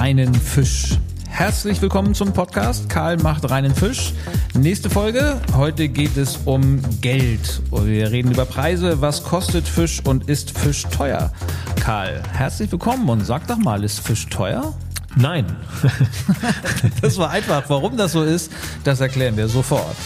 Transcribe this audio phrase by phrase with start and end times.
[0.00, 0.96] Reinen Fisch.
[1.28, 4.14] Herzlich willkommen zum Podcast Karl macht reinen Fisch.
[4.54, 5.38] Nächste Folge.
[5.54, 7.60] Heute geht es um Geld.
[7.70, 9.02] Wir reden über Preise.
[9.02, 11.30] Was kostet Fisch und ist Fisch teuer?
[11.80, 14.72] Karl, herzlich willkommen und sag doch mal, ist Fisch teuer?
[15.16, 15.44] Nein.
[17.02, 17.64] das war einfach.
[17.68, 18.50] Warum das so ist,
[18.84, 19.96] das erklären wir sofort.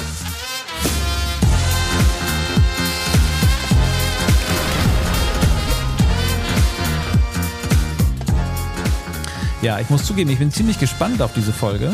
[9.64, 11.90] Ja, ich muss zugeben, ich bin ziemlich gespannt auf diese Folge,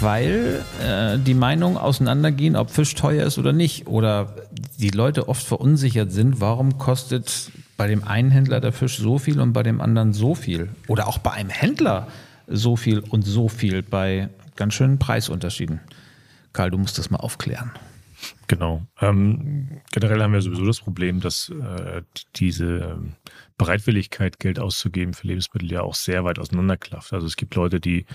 [0.00, 3.88] weil äh, die Meinungen auseinandergehen, ob Fisch teuer ist oder nicht.
[3.88, 4.36] Oder
[4.78, 9.40] die Leute oft verunsichert sind, warum kostet bei dem einen Händler der Fisch so viel
[9.40, 10.68] und bei dem anderen so viel.
[10.86, 12.06] Oder auch bei einem Händler
[12.46, 15.80] so viel und so viel bei ganz schönen Preisunterschieden.
[16.52, 17.72] Karl, du musst das mal aufklären.
[18.46, 18.86] Genau.
[19.00, 22.02] Ähm, generell haben wir sowieso das Problem, dass äh,
[22.36, 23.14] diese ähm,
[23.58, 27.12] Bereitwilligkeit, Geld auszugeben für Lebensmittel ja auch sehr weit auseinanderklafft.
[27.12, 28.06] Also es gibt Leute, die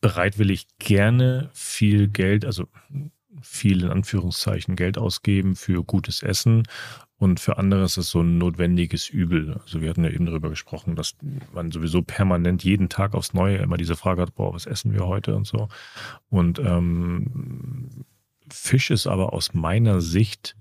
[0.00, 2.68] bereitwillig gerne viel Geld, also
[3.42, 6.64] viel in Anführungszeichen Geld ausgeben für gutes Essen
[7.18, 9.54] und für andere ist es so ein notwendiges Übel.
[9.62, 11.16] Also wir hatten ja eben darüber gesprochen, dass
[11.52, 15.06] man sowieso permanent jeden Tag aufs Neue immer diese Frage hat, boah, was essen wir
[15.06, 15.68] heute und so.
[16.28, 18.04] Und ähm,
[18.50, 20.56] Fisch ist aber aus meiner Sicht,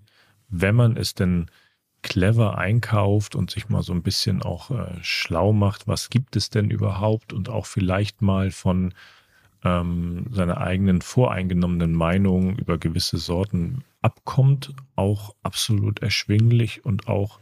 [0.50, 1.47] wenn man es denn
[2.02, 6.52] clever einkauft und sich mal so ein bisschen auch äh, schlau macht, was gibt es
[6.52, 8.94] denn überhaupt und auch vielleicht mal von
[9.63, 17.39] ähm, seiner eigenen voreingenommenen Meinung über gewisse Sorten abkommt, auch absolut erschwinglich und auch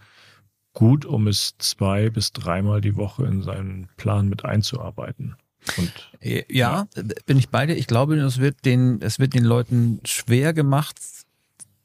[0.71, 5.35] gut, um es zwei bis dreimal die Woche in seinen Plan mit einzuarbeiten.
[5.77, 6.87] Und, ja, ja,
[7.25, 7.75] bin ich bei dir.
[7.75, 10.99] Ich glaube, es wird den, es wird den Leuten schwer gemacht,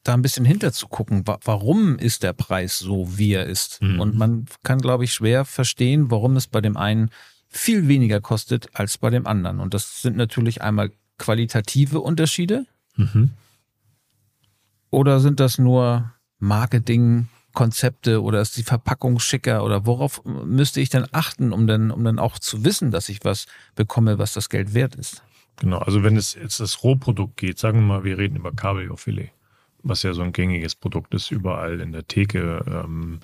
[0.05, 1.25] da ein bisschen hinter zu gucken.
[1.27, 3.83] Warum ist der Preis so, wie er ist?
[3.83, 4.01] Mhm.
[4.01, 7.11] Und man kann, glaube ich, schwer verstehen, warum es bei dem einen
[7.49, 9.61] viel weniger kostet als bei dem anderen.
[9.61, 12.67] Und das sind natürlich einmal qualitative Unterschiede.
[12.97, 13.31] Mhm.
[14.91, 20.91] Oder sind das nur Marketing, Konzepte oder ist die Verpackung schicker oder worauf müsste ich
[20.91, 24.49] denn achten, um dann, um dann auch zu wissen, dass ich was bekomme, was das
[24.49, 25.25] Geld wert ist?
[25.57, 29.33] Genau, also wenn es jetzt das Rohprodukt geht, sagen wir mal, wir reden über Kabeljaufilet,
[29.83, 33.19] was ja so ein gängiges Produkt ist, überall in der Theke, ähm,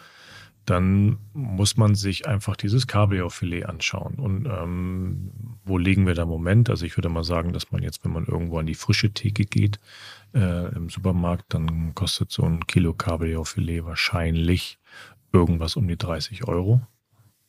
[0.67, 4.17] dann muss man sich einfach dieses Kabeljaufilet anschauen.
[4.17, 5.31] Und ähm,
[5.65, 6.71] wo liegen wir da im Moment?
[6.71, 9.45] Also ich würde mal sagen, dass man jetzt, wenn man irgendwo an die frische Theke
[9.45, 9.79] geht,
[10.35, 14.79] äh, im Supermarkt, dann kostet so ein Kilo Kabeljaufilet wahrscheinlich
[15.33, 16.81] irgendwas um die 30 Euro.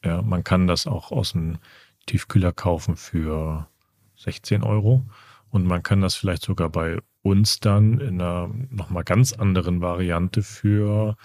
[0.03, 1.57] Ja, man kann das auch aus dem
[2.05, 3.67] Tiefkühler kaufen für
[4.17, 5.03] 16 Euro.
[5.49, 10.43] Und man kann das vielleicht sogar bei uns dann in einer nochmal ganz anderen Variante
[10.43, 11.15] für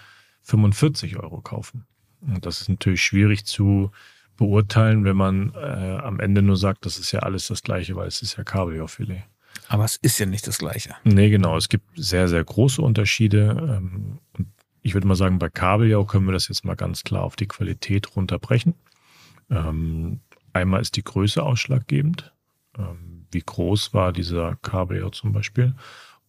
[0.43, 1.85] 45 Euro kaufen.
[2.21, 3.91] Und das ist natürlich schwierig zu
[4.37, 8.07] beurteilen, wenn man äh, am Ende nur sagt, das ist ja alles das Gleiche, weil
[8.07, 9.23] es ist ja Kabeljaufilet.
[9.67, 10.95] Aber es ist ja nicht das Gleiche.
[11.03, 11.55] Nee, genau.
[11.55, 13.79] Es gibt sehr, sehr große Unterschiede.
[13.79, 14.19] Ähm,
[14.81, 17.47] ich würde mal sagen, bei Kabeljau können wir das jetzt mal ganz klar auf die
[17.47, 18.75] Qualität runterbrechen.
[19.49, 20.19] Ähm,
[20.53, 22.33] einmal ist die Größe ausschlaggebend.
[22.77, 25.75] Ähm, wie groß war dieser Kabeljau zum Beispiel?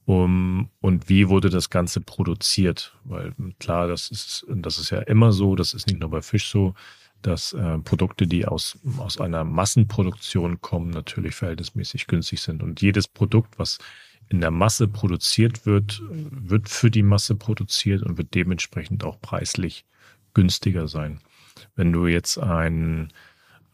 [0.05, 2.97] Um, und wie wurde das Ganze produziert?
[3.05, 6.51] Weil klar, das ist, das ist ja immer so, das ist nicht nur bei Fisch
[6.51, 6.75] so,
[7.23, 12.63] dass äh, Produkte, die aus, aus einer Massenproduktion kommen, natürlich verhältnismäßig günstig sind.
[12.63, 13.79] Und jedes Produkt, was
[14.29, 19.85] in der Masse produziert wird, wird für die Masse produziert und wird dementsprechend auch preislich
[20.35, 21.21] günstiger sein.
[21.77, 23.13] Wenn du jetzt ein,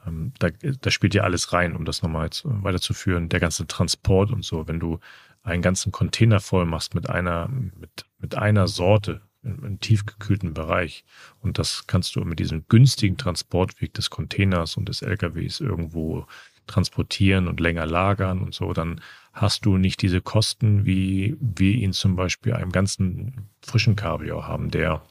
[0.07, 4.31] ähm, da, da spielt ja alles rein, um das nochmal jetzt weiterzuführen, der ganze Transport
[4.33, 4.67] und so.
[4.67, 4.99] Wenn du
[5.43, 11.05] einen ganzen Container voll machst mit einer, mit, mit einer Sorte im, tiefgekühlten Bereich
[11.41, 16.27] und das kannst du mit diesem günstigen Transportweg des Containers und des LKWs irgendwo
[16.67, 19.01] transportieren und länger lagern und so, dann
[19.33, 24.71] hast du nicht diese Kosten, wie wir ihn zum Beispiel einem ganzen frischen Kabeljau haben,
[24.71, 25.03] der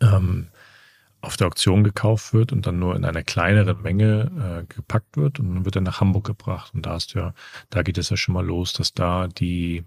[0.00, 0.48] ähm,
[1.20, 5.40] auf der Auktion gekauft wird und dann nur in einer kleineren Menge äh, gepackt wird
[5.40, 6.72] und dann wird er nach Hamburg gebracht.
[6.74, 7.34] Und da hast du ja,
[7.70, 9.84] da geht es ja schon mal los, dass da die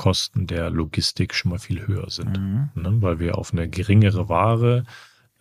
[0.00, 2.40] Kosten der Logistik schon mal viel höher sind.
[2.40, 2.70] Mhm.
[2.74, 3.02] Ne?
[3.02, 4.84] Weil wir auf eine geringere Ware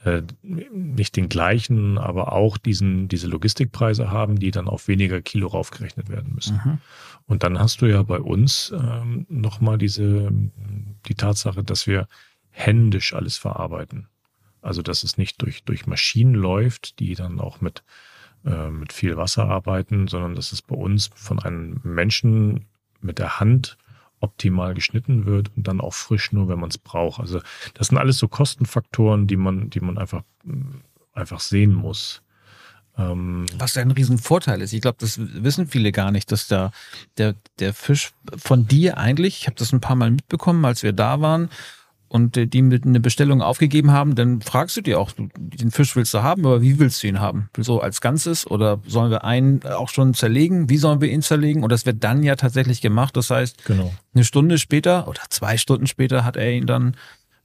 [0.04, 5.48] äh, nicht den gleichen, aber auch diesen, diese Logistikpreise haben, die dann auf weniger Kilo
[5.48, 6.60] raufgerechnet werden müssen.
[6.62, 6.78] Mhm.
[7.26, 10.30] Und dann hast du ja bei uns ähm, nochmal diese,
[11.08, 12.10] die Tatsache, dass wir
[12.50, 14.10] händisch alles verarbeiten.
[14.62, 17.82] Also, dass es nicht durch, durch Maschinen läuft, die dann auch mit,
[18.44, 22.66] äh, mit viel Wasser arbeiten, sondern dass es bei uns von einem Menschen
[23.00, 23.78] mit der Hand
[24.20, 27.20] optimal geschnitten wird und dann auch frisch nur, wenn man es braucht.
[27.20, 27.42] Also
[27.74, 30.24] das sind alles so Kostenfaktoren, die man, die man einfach,
[31.14, 32.22] einfach sehen muss.
[32.98, 34.74] Ähm, Was ein Riesenvorteil ist.
[34.74, 36.72] Ich glaube, das wissen viele gar nicht, dass da
[37.18, 40.94] der, der Fisch von dir eigentlich, ich habe das ein paar Mal mitbekommen, als wir
[40.94, 41.50] da waren,
[42.10, 46.14] und die mit eine Bestellung aufgegeben haben, dann fragst du dir auch, den Fisch willst
[46.14, 47.50] du haben, aber wie willst du ihn haben?
[47.58, 50.70] So als Ganzes oder sollen wir einen auch schon zerlegen?
[50.70, 51.64] Wie sollen wir ihn zerlegen?
[51.64, 53.16] Und das wird dann ja tatsächlich gemacht.
[53.16, 53.94] Das heißt, genau.
[54.14, 56.96] eine Stunde später oder zwei Stunden später hat er ihn dann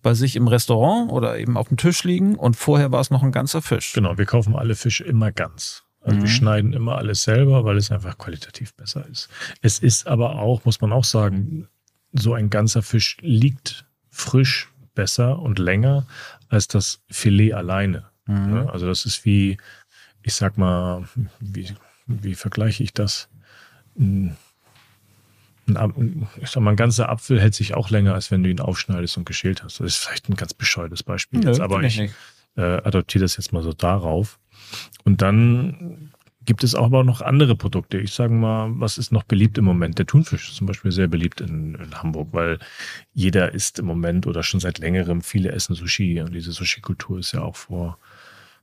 [0.02, 3.22] bei sich im Restaurant oder eben auf dem Tisch liegen und vorher war es noch
[3.22, 3.92] ein ganzer Fisch.
[3.92, 5.82] Genau, wir kaufen alle Fische immer ganz.
[6.00, 6.22] Also mhm.
[6.22, 9.28] wir schneiden immer alles selber, weil es einfach qualitativ besser ist.
[9.62, 11.68] Es ist aber auch, muss man auch sagen,
[12.12, 16.06] so ein ganzer Fisch liegt frisch besser und länger
[16.48, 18.06] als das Filet alleine.
[18.26, 18.68] Mhm.
[18.68, 19.58] Also das ist wie,
[20.22, 21.04] ich sag mal,
[21.40, 21.74] wie,
[22.06, 23.28] wie vergleiche ich das?
[23.98, 24.36] Ein,
[25.66, 28.60] ein, ich sag mal, ein ganzer Apfel hält sich auch länger, als wenn du ihn
[28.60, 29.80] aufschneidest und geschält hast.
[29.80, 32.12] Das ist vielleicht ein ganz bescheuertes Beispiel Nö, jetzt, aber ich, ich
[32.56, 34.38] äh, adoptiere das jetzt mal so darauf.
[35.04, 36.12] Und dann
[36.44, 37.98] gibt es auch aber noch andere Produkte.
[37.98, 39.98] Ich sage mal, was ist noch beliebt im Moment?
[39.98, 42.58] Der Thunfisch ist zum Beispiel sehr beliebt in, in, Hamburg, weil
[43.12, 46.20] jeder isst im Moment oder schon seit längerem, viele essen Sushi.
[46.20, 47.98] Und diese Sushi-Kultur ist ja auch vor,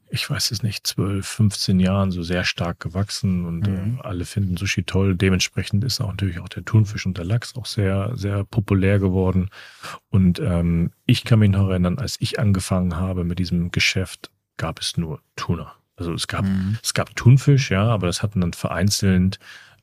[0.09, 3.99] ich weiß es nicht, 12, 15 Jahren so sehr stark gewachsen und mhm.
[3.99, 5.15] äh, alle finden Sushi toll.
[5.15, 9.49] Dementsprechend ist auch natürlich auch der Thunfisch und der Lachs auch sehr, sehr populär geworden.
[10.09, 14.79] Und ähm, ich kann mich noch erinnern, als ich angefangen habe mit diesem Geschäft, gab
[14.79, 15.73] es nur Tuna.
[15.95, 16.77] Also es gab, mhm.
[16.81, 19.39] es gab Thunfisch, ja, aber das hatten dann vereinzelt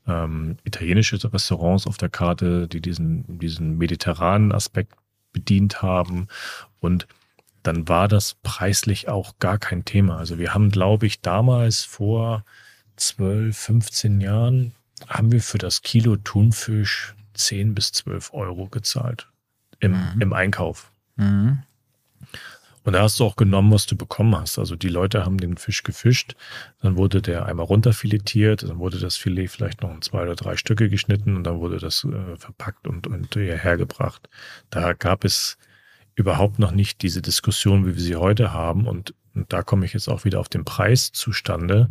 [0.07, 4.93] ähm, italienische Restaurants auf der Karte, die diesen, diesen mediterranen Aspekt
[5.31, 6.27] bedient haben.
[6.79, 7.07] Und
[7.63, 10.17] dann war das preislich auch gar kein Thema.
[10.17, 12.43] Also wir haben, glaube ich, damals vor
[12.95, 14.73] 12, 15 Jahren,
[15.07, 19.27] haben wir für das Kilo Thunfisch 10 bis 12 Euro gezahlt
[19.79, 20.21] im, mhm.
[20.21, 20.91] im Einkauf.
[21.15, 21.59] Mhm.
[22.83, 24.57] Und da hast du auch genommen, was du bekommen hast.
[24.57, 26.35] Also die Leute haben den Fisch gefischt,
[26.81, 30.55] dann wurde der einmal runterfiletiert, dann wurde das Filet vielleicht noch in zwei oder drei
[30.57, 34.29] Stücke geschnitten und dann wurde das äh, verpackt und, und hierher gebracht.
[34.69, 35.57] Da gab es
[36.19, 38.87] überhaupt noch nicht diese Diskussion, wie wir sie heute haben.
[38.87, 41.89] Und, und da komme ich jetzt auch wieder auf den Preis zustande,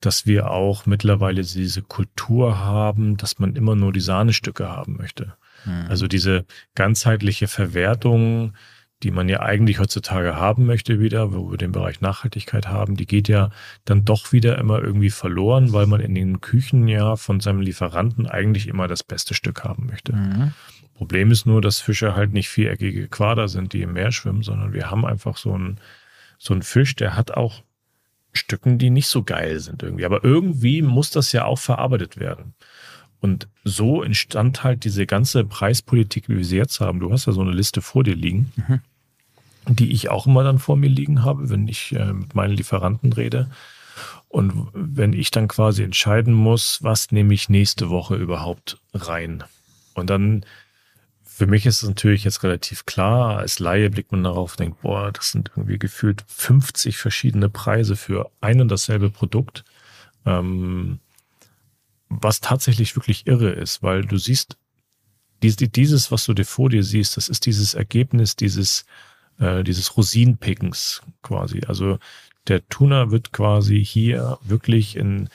[0.00, 5.34] dass wir auch mittlerweile diese Kultur haben, dass man immer nur die Sahnestücke haben möchte.
[5.66, 5.86] Mhm.
[5.88, 8.54] Also diese ganzheitliche Verwertung,
[9.02, 13.06] die man ja eigentlich heutzutage haben möchte wieder, wo wir den Bereich Nachhaltigkeit haben, die
[13.06, 13.50] geht ja
[13.84, 18.26] dann doch wieder immer irgendwie verloren, weil man in den Küchen ja von seinem Lieferanten
[18.26, 20.14] eigentlich immer das beste Stück haben möchte.
[20.14, 20.52] Mhm.
[20.94, 24.72] Problem ist nur, dass Fische halt nicht viereckige Quader sind, die im Meer schwimmen, sondern
[24.72, 25.78] wir haben einfach so einen,
[26.38, 27.62] so einen Fisch, der hat auch
[28.32, 30.06] Stücken, die nicht so geil sind irgendwie.
[30.06, 32.54] Aber irgendwie muss das ja auch verarbeitet werden.
[33.20, 37.00] Und so entstand halt diese ganze Preispolitik, wie wir sie jetzt haben.
[37.00, 38.80] Du hast ja so eine Liste vor dir liegen, mhm.
[39.74, 43.12] die ich auch immer dann vor mir liegen habe, wenn ich äh, mit meinen Lieferanten
[43.12, 43.50] rede.
[44.28, 49.44] Und wenn ich dann quasi entscheiden muss, was nehme ich nächste Woche überhaupt rein.
[49.94, 50.44] Und dann,
[51.22, 54.82] für mich ist es natürlich jetzt relativ klar, als Laie blickt man darauf und denkt,
[54.82, 59.64] boah, das sind irgendwie gefühlt 50 verschiedene Preise für ein und dasselbe Produkt.
[60.26, 60.98] Ähm,
[62.08, 64.56] was tatsächlich wirklich irre ist, weil du siehst,
[65.42, 68.84] dieses, was du dir vor dir siehst, das ist dieses Ergebnis dieses,
[69.38, 71.60] äh, dieses Rosinenpickens quasi.
[71.66, 71.98] Also
[72.48, 75.28] der Tuna wird quasi hier wirklich in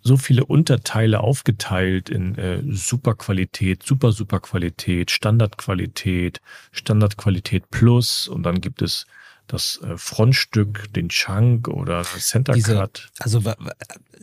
[0.00, 6.40] so viele Unterteile aufgeteilt in äh, Superqualität, super super Qualität, Standardqualität,
[6.72, 9.06] Standardqualität Plus und dann gibt es
[9.48, 13.08] das äh, Frontstück, den Chunk oder Center Diese, Cut.
[13.18, 13.42] Also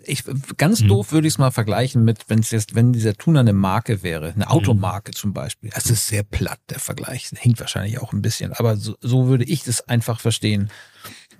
[0.06, 0.24] ich
[0.58, 0.88] ganz hm.
[0.88, 4.04] doof würde ich es mal vergleichen mit, wenn es jetzt, wenn dieser Tuner eine Marke
[4.04, 5.16] wäre, eine Automarke hm.
[5.16, 5.72] zum Beispiel.
[5.74, 7.30] Es ist sehr platt, der Vergleich.
[7.30, 10.70] Das hinkt wahrscheinlich auch ein bisschen, aber so, so würde ich das einfach verstehen.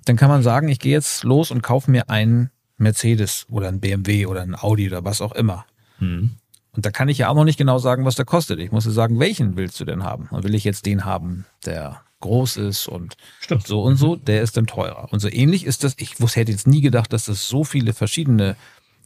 [0.04, 3.80] Dann kann man sagen, ich gehe jetzt los und kaufe mir einen Mercedes oder ein
[3.80, 5.64] BMW oder ein Audi oder was auch immer.
[5.98, 6.36] Hm.
[6.72, 8.60] Und da kann ich ja auch noch nicht genau sagen, was der kostet.
[8.60, 10.28] Ich muss ja sagen, welchen willst du denn haben?
[10.30, 13.66] Und will ich jetzt den haben, der groß ist und Stimmt.
[13.66, 15.12] so und so, der ist dann teurer.
[15.12, 17.92] Und so ähnlich ist das, ich wusste, hätte jetzt nie gedacht, dass es so viele
[17.92, 18.56] verschiedene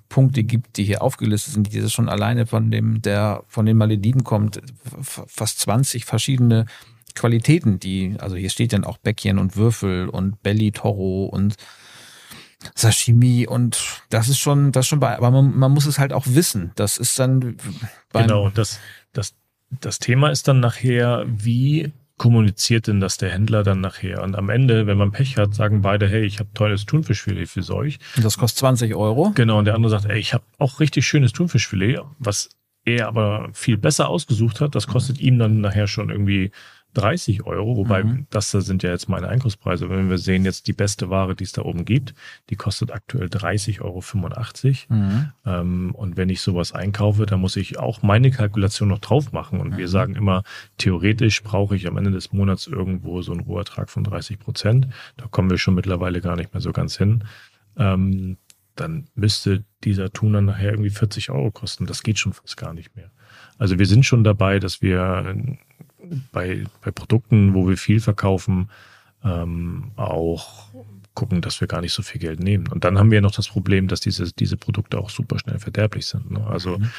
[0.09, 3.77] Punkte gibt, die hier aufgelistet sind, die das schon alleine von dem, der von den
[3.77, 4.61] Malediven kommt,
[5.01, 6.67] fast 20 verschiedene
[7.15, 11.57] Qualitäten, die, also hier steht dann auch Bäckchen und Würfel und Belly Toro und
[12.75, 16.13] Sashimi und das ist schon, das ist schon bei, aber man, man muss es halt
[16.13, 16.73] auch wissen.
[16.75, 17.57] Das ist dann
[18.13, 18.79] Genau, und das,
[19.13, 19.35] das,
[19.71, 24.23] das Thema ist dann nachher, wie kommuniziert denn das der Händler dann nachher?
[24.23, 27.75] Und am Ende, wenn man Pech hat, sagen beide, hey, ich habe tolles Thunfischfilet für
[27.75, 27.99] euch.
[28.15, 29.33] Und das kostet 20 Euro.
[29.35, 32.51] Genau, und der andere sagt, ey, ich habe auch richtig schönes Thunfischfilet, was
[32.85, 34.75] er aber viel besser ausgesucht hat.
[34.75, 36.51] Das kostet ihm dann nachher schon irgendwie
[36.95, 38.27] 30 Euro, wobei mhm.
[38.31, 39.89] das sind ja jetzt meine Einkaufspreise.
[39.89, 42.15] Wenn wir sehen jetzt die beste Ware, die es da oben gibt,
[42.51, 44.03] die kostet aktuell 30,85 Euro.
[44.89, 45.33] Mhm.
[45.47, 49.61] Ähm, und wenn ich sowas einkaufe, dann muss ich auch meine Kalkulation noch drauf machen.
[49.61, 49.77] Und mhm.
[49.77, 50.43] wir sagen immer,
[50.79, 54.89] theoretisch brauche ich am Ende des Monats irgendwo so einen Rohertrag von 30 Prozent.
[55.17, 57.25] Da kommen wir schon mittlerweile gar nicht mehr so ganz hin.
[57.77, 58.37] Ähm,
[58.75, 61.87] dann müsste dieser Tuner nachher irgendwie 40 Euro kosten.
[61.87, 63.11] Das geht schon fast gar nicht mehr.
[63.59, 65.37] Also wir sind schon dabei, dass wir
[66.33, 68.71] bei, bei Produkten, wo wir viel verkaufen,
[69.25, 70.69] ähm, auch
[71.15, 72.69] gucken, dass wir gar nicht so viel Geld nehmen.
[72.69, 76.07] Und dann haben wir noch das Problem, dass diese, diese Produkte auch super schnell verderblich
[76.07, 76.31] sind.
[76.31, 76.47] Ne?
[76.47, 76.91] Also, mhm.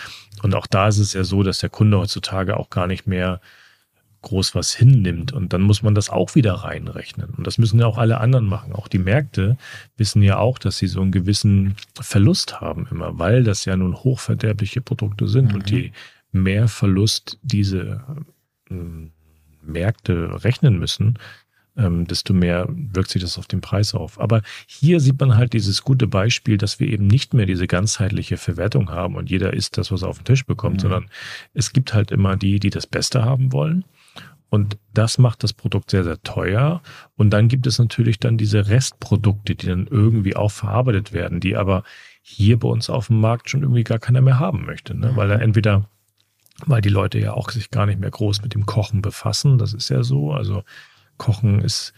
[0.44, 3.41] und auch da ist es ja so, dass der Kunde heutzutage auch gar nicht mehr
[4.22, 5.32] groß was hinnimmt.
[5.32, 7.32] Und dann muss man das auch wieder reinrechnen.
[7.32, 8.74] Und das müssen ja auch alle anderen machen.
[8.74, 9.58] Auch die Märkte
[9.98, 13.96] wissen ja auch, dass sie so einen gewissen Verlust haben immer, weil das ja nun
[13.96, 15.50] hochverderbliche Produkte sind.
[15.50, 15.56] Mhm.
[15.56, 15.91] Und je
[16.32, 18.03] mehr Verlust diese
[19.62, 21.20] Märkte rechnen müssen,
[21.78, 24.20] ähm, desto mehr wirkt sich das auf den Preis auf.
[24.20, 28.38] Aber hier sieht man halt dieses gute Beispiel, dass wir eben nicht mehr diese ganzheitliche
[28.38, 30.82] Verwertung haben und jeder isst das, was er auf den Tisch bekommt, mhm.
[30.82, 31.06] sondern
[31.54, 33.86] es gibt halt immer die, die das Beste haben wollen
[34.51, 36.82] und das macht das Produkt sehr, sehr teuer.
[37.16, 41.56] Und dann gibt es natürlich dann diese Restprodukte, die dann irgendwie auch verarbeitet werden, die
[41.56, 41.84] aber
[42.22, 44.94] hier bei uns auf dem Markt schon irgendwie gar keiner mehr haben möchte.
[44.94, 45.13] Ne?
[45.16, 45.44] Weil er mhm.
[45.44, 45.90] entweder,
[46.65, 49.74] weil die Leute ja auch sich gar nicht mehr groß mit dem Kochen befassen, das
[49.74, 50.32] ist ja so.
[50.32, 50.63] Also
[51.18, 51.94] Kochen ist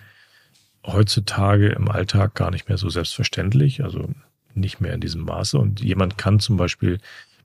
[0.85, 4.09] heutzutage im Alltag gar nicht mehr so selbstverständlich, also
[4.53, 5.57] nicht mehr in diesem Maße.
[5.57, 6.99] Und jemand kann zum Beispiel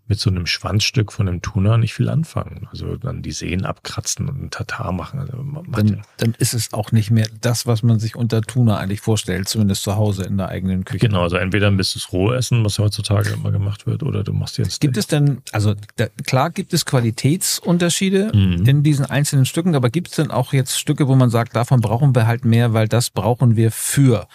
[0.08, 2.66] mit so einem Schwanzstück von einem Tuna nicht viel anfangen.
[2.70, 5.20] Also dann die Sehnen abkratzen und einen Tatar machen.
[5.20, 9.00] Also dann, dann, ist es auch nicht mehr das, was man sich unter Tuna eigentlich
[9.00, 11.06] vorstellt, zumindest zu Hause in der eigenen Küche.
[11.06, 14.32] Genau, also entweder müsst du es roh essen, was heutzutage immer gemacht wird, oder du
[14.32, 14.80] machst jetzt.
[14.80, 18.66] Gibt es denn, also da, klar gibt es Qualitätsunterschiede mhm.
[18.66, 21.80] in diesen einzelnen Stücken, aber gibt es denn auch jetzt Stücke, wo man sagt, davon
[21.80, 24.26] brauchen wir halt mehr, weil das brauchen wir für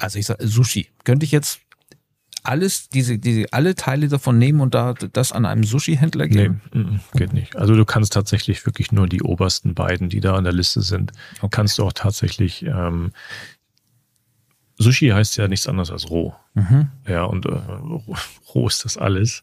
[0.00, 0.88] also ich sage Sushi.
[1.04, 1.60] Könnte ich jetzt
[2.42, 6.60] alles, diese, diese, alle Teile davon nehmen und da das an einem Sushi-Händler geben?
[6.72, 7.56] Nee, geht nicht.
[7.56, 11.12] Also du kannst tatsächlich wirklich nur die obersten beiden, die da an der Liste sind,
[11.38, 11.48] okay.
[11.50, 13.12] kannst du auch tatsächlich ähm,
[14.80, 16.34] Sushi heißt ja nichts anderes als roh.
[16.54, 16.88] Mhm.
[17.06, 17.50] Ja, und äh,
[18.54, 19.42] roh ist das alles.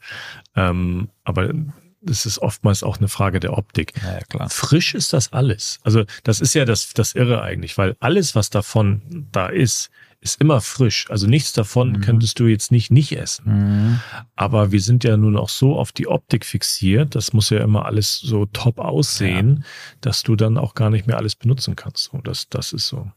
[0.56, 1.54] Ähm, aber
[2.02, 3.94] das ist oftmals auch eine Frage der Optik.
[4.04, 4.50] Ja, klar.
[4.50, 5.80] Frisch ist das alles.
[5.84, 10.42] Also das ist ja das, das Irre eigentlich, weil alles, was davon da ist, ist
[10.42, 11.06] immer frisch.
[11.10, 12.02] Also nichts davon mhm.
[12.02, 13.44] könntest du jetzt nicht nicht essen.
[13.46, 14.00] Mhm.
[14.36, 17.16] Aber wir sind ja nun auch so auf die Optik fixiert.
[17.16, 19.66] Das muss ja immer alles so top aussehen, ja.
[20.02, 22.14] dass du dann auch gar nicht mehr alles benutzen kannst.
[22.14, 23.12] Und das, das ist so.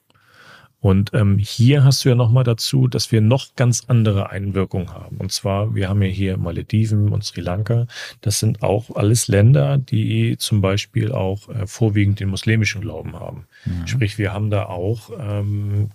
[0.81, 5.19] Und ähm, hier hast du ja nochmal dazu, dass wir noch ganz andere Einwirkungen haben.
[5.19, 7.87] Und zwar, wir haben ja hier Malediven und Sri Lanka.
[8.23, 13.47] Das sind auch alles Länder, die zum Beispiel auch äh, vorwiegend den muslimischen Glauben haben.
[13.67, 13.87] Mhm.
[13.87, 15.91] Sprich, wir haben da auch ähm,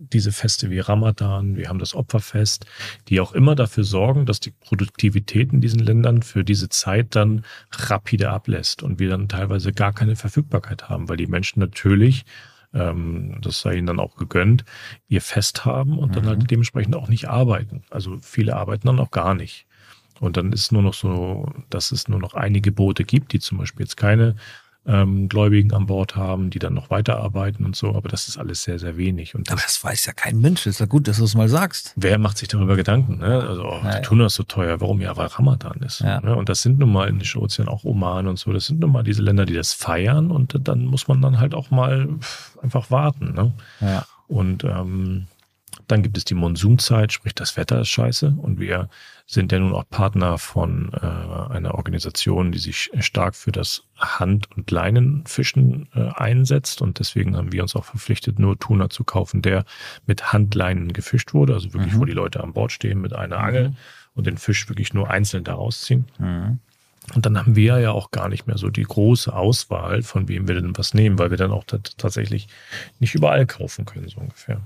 [0.00, 2.66] diese Feste wie Ramadan, wir haben das Opferfest,
[3.08, 7.44] die auch immer dafür sorgen, dass die Produktivität in diesen Ländern für diese Zeit dann
[7.70, 12.24] rapide ablässt und wir dann teilweise gar keine Verfügbarkeit haben, weil die Menschen natürlich,
[12.72, 14.64] ähm, das sei ihnen dann auch gegönnt,
[15.08, 16.14] ihr Fest haben und mhm.
[16.14, 17.82] dann halt dementsprechend auch nicht arbeiten.
[17.90, 19.66] Also viele arbeiten dann auch gar nicht.
[20.18, 23.58] Und dann ist nur noch so, dass es nur noch einige Boote gibt, die zum
[23.58, 24.36] Beispiel jetzt keine
[24.86, 28.62] ähm, Gläubigen an Bord haben, die dann noch weiterarbeiten und so, aber das ist alles
[28.62, 29.34] sehr, sehr wenig.
[29.34, 31.34] Und das, aber das weiß ja kein Mensch, das ist ja gut, dass du es
[31.34, 31.92] mal sagst.
[31.96, 33.18] Wer macht sich darüber Gedanken?
[33.18, 33.46] Ne?
[33.46, 34.00] Also, oh, naja.
[34.00, 35.00] Tuna ist so teuer, warum?
[35.00, 36.00] Ja, weil Ramadan ist.
[36.00, 36.20] Ja.
[36.20, 36.34] Ne?
[36.34, 38.92] Und das sind nun mal in den Ozean auch Oman und so, das sind nun
[38.92, 42.08] mal diese Länder, die das feiern und dann muss man dann halt auch mal
[42.62, 43.34] einfach warten.
[43.34, 43.52] Ne?
[43.80, 44.06] Ja.
[44.28, 45.26] Und ähm,
[45.90, 48.88] dann gibt es die Monsunzeit, sprich das Wetter ist scheiße und wir
[49.26, 54.50] sind ja nun auch Partner von äh, einer Organisation, die sich stark für das Hand-
[54.56, 59.42] und Leinenfischen äh, einsetzt und deswegen haben wir uns auch verpflichtet, nur Tuna zu kaufen,
[59.42, 59.64] der
[60.06, 62.00] mit Handleinen gefischt wurde, also wirklich, mhm.
[62.00, 63.76] wo die Leute an Bord stehen mit einer Angel mhm.
[64.14, 66.06] und den Fisch wirklich nur einzeln daraus ziehen.
[66.18, 66.58] Mhm.
[67.14, 70.46] Und dann haben wir ja auch gar nicht mehr so die große Auswahl, von wem
[70.46, 72.46] wir denn was nehmen, weil wir dann auch tatsächlich
[73.00, 74.60] nicht überall kaufen können, so ungefähr.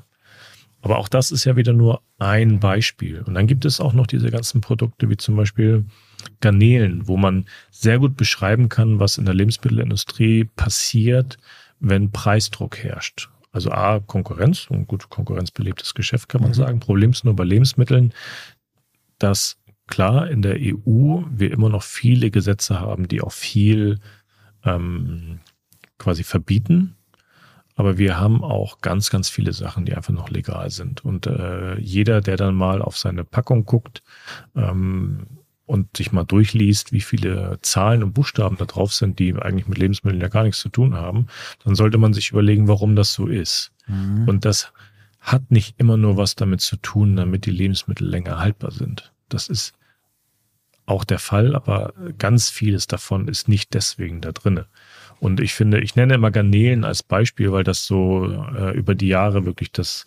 [0.84, 3.22] Aber auch das ist ja wieder nur ein Beispiel.
[3.22, 5.86] Und dann gibt es auch noch diese ganzen Produkte wie zum Beispiel
[6.42, 11.38] Garnelen, wo man sehr gut beschreiben kann, was in der Lebensmittelindustrie passiert,
[11.80, 13.30] wenn Preisdruck herrscht.
[13.50, 16.54] Also A, Konkurrenz, und gut, konkurrenzbelebtes Geschäft kann man mhm.
[16.54, 16.80] sagen.
[16.80, 18.12] Problem ist nur bei Lebensmitteln,
[19.18, 24.00] dass klar in der EU wir immer noch viele Gesetze haben, die auch viel
[24.64, 25.40] ähm,
[25.96, 26.94] quasi verbieten
[27.74, 31.04] aber wir haben auch ganz, ganz viele Sachen, die einfach noch legal sind.
[31.04, 34.02] Und äh, jeder, der dann mal auf seine Packung guckt,
[34.54, 35.26] ähm,
[35.66, 39.78] und sich mal durchliest, wie viele Zahlen und Buchstaben da drauf sind, die eigentlich mit
[39.78, 41.26] Lebensmitteln ja gar nichts zu tun haben,
[41.64, 43.72] dann sollte man sich überlegen, warum das so ist.
[43.86, 44.28] Mhm.
[44.28, 44.72] Und das
[45.20, 49.12] hat nicht immer nur was damit zu tun, damit die Lebensmittel länger haltbar sind.
[49.30, 49.72] Das ist
[50.84, 54.66] auch der Fall, aber ganz vieles davon ist nicht deswegen da drinne.
[55.24, 58.26] Und ich finde, ich nenne immer Garnelen als Beispiel, weil das so
[58.56, 60.04] äh, über die Jahre wirklich das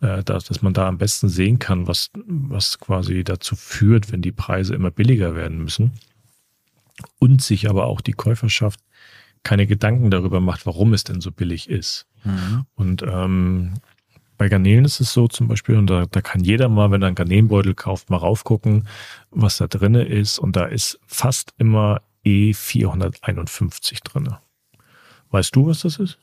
[0.00, 4.22] äh, dass, dass man da am besten sehen kann, was, was quasi dazu führt, wenn
[4.22, 5.92] die Preise immer billiger werden müssen.
[7.18, 8.80] Und sich aber auch die Käuferschaft
[9.42, 12.06] keine Gedanken darüber macht, warum es denn so billig ist.
[12.24, 12.64] Mhm.
[12.74, 13.74] Und ähm,
[14.36, 17.06] bei Garnelen ist es so zum Beispiel, und da, da kann jeder mal, wenn er
[17.06, 18.88] einen Garnelenbeutel kauft, mal raufgucken,
[19.30, 20.38] was da drinne ist.
[20.38, 24.40] Und da ist fast immer E451 drinne.
[25.30, 26.18] Weißt du, was das ist?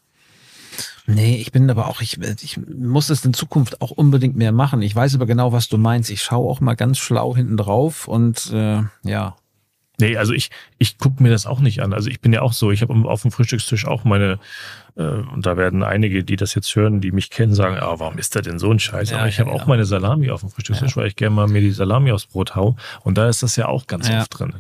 [1.06, 4.82] Nee, ich bin aber auch, ich, ich muss das in Zukunft auch unbedingt mehr machen.
[4.82, 6.10] Ich weiß aber genau, was du meinst.
[6.10, 9.36] Ich schaue auch mal ganz schlau hinten drauf und äh, ja,
[10.00, 11.92] Nee, also ich, ich gucke mir das auch nicht an.
[11.92, 14.39] Also ich bin ja auch so, ich habe auf dem Frühstückstisch auch meine,
[14.96, 18.20] äh, und da werden einige, die das jetzt hören, die mich kennen, sagen, ah, warum
[18.20, 19.10] ist da denn so ein Scheiß?
[19.10, 19.62] Ja, Aber ich ja, habe ja.
[19.62, 22.56] auch meine Salami auf dem Frühstückstisch, weil ich gerne mal mir die Salami aufs Brot
[22.56, 22.75] hau.
[23.04, 24.54] Und da ist das ja auch ganz oft drin.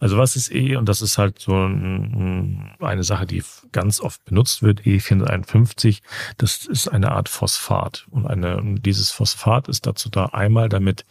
[0.00, 4.24] Also was ist eh, und das ist halt so ein, eine Sache, die ganz oft
[4.24, 6.00] benutzt wird, E451,
[6.38, 8.06] das ist eine Art Phosphat.
[8.10, 11.04] Und eine, und dieses Phosphat ist dazu da einmal, damit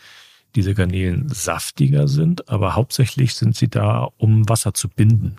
[0.56, 5.38] diese Garnelen saftiger sind, aber hauptsächlich sind sie da, um Wasser zu binden.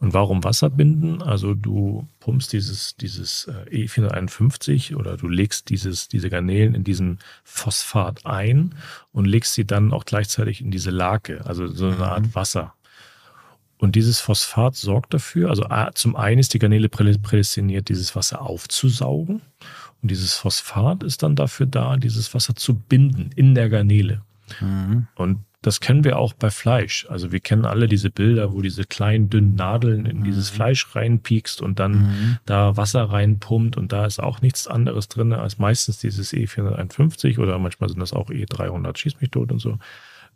[0.00, 1.22] Und warum Wasser binden?
[1.22, 7.20] Also du pumpst dieses, dieses äh, E451 oder du legst dieses, diese Garnelen in diesen
[7.42, 8.74] Phosphat ein
[9.12, 12.34] und legst sie dann auch gleichzeitig in diese Lake, also so eine Art mhm.
[12.34, 12.74] Wasser.
[13.78, 19.42] Und dieses Phosphat sorgt dafür, also zum einen ist die Garnele prädestiniert, dieses Wasser aufzusaugen.
[20.04, 24.20] Und dieses Phosphat ist dann dafür da, dieses Wasser zu binden in der Garnele.
[24.60, 25.06] Mhm.
[25.14, 27.06] Und das kennen wir auch bei Fleisch.
[27.08, 30.24] Also wir kennen alle diese Bilder, wo diese kleinen, dünnen Nadeln in mhm.
[30.24, 32.38] dieses Fleisch reinpiekst und dann mhm.
[32.44, 37.58] da Wasser reinpumpt und da ist auch nichts anderes drin als meistens dieses E451 oder
[37.58, 39.78] manchmal sind das auch E300, schieß mich tot und so.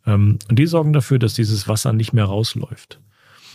[0.06, 3.00] Ähm, und die sorgen dafür, dass dieses Wasser nicht mehr rausläuft.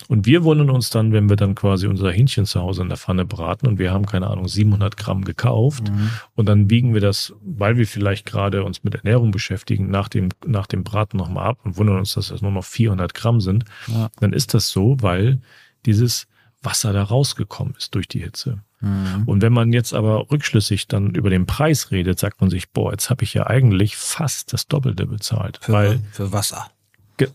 [0.08, 2.98] Und wir wundern uns dann, wenn wir dann quasi unser Hähnchen zu Hause in der
[2.98, 6.10] Pfanne braten und wir haben, keine Ahnung, 700 Gramm gekauft mhm.
[6.36, 10.30] und dann wiegen wir das, weil wir vielleicht gerade uns mit Ernährung beschäftigen, nach dem,
[10.46, 13.66] nach dem Braten nochmal ab und wundern uns, dass das nur noch 400 Gramm sind.
[13.88, 14.10] Ja.
[14.20, 15.40] Dann ist das so, weil
[15.86, 16.28] dieses
[16.62, 18.64] Wasser da rausgekommen ist durch die Hitze.
[18.84, 19.24] Mhm.
[19.26, 22.92] Und wenn man jetzt aber rückschlüssig dann über den Preis redet, sagt man sich, boah,
[22.92, 25.60] jetzt habe ich ja eigentlich fast das Doppelte bezahlt.
[25.62, 26.70] Für, weil, für Wasser.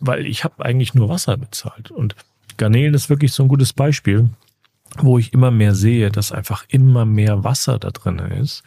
[0.00, 1.90] Weil ich habe eigentlich nur Wasser bezahlt.
[1.90, 2.16] Und
[2.58, 4.28] Garnelen ist wirklich so ein gutes Beispiel,
[4.98, 8.62] wo ich immer mehr sehe, dass einfach immer mehr Wasser da drin ist.